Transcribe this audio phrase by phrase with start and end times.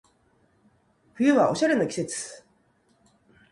[1.13, 2.41] 冬はおしゃれの季節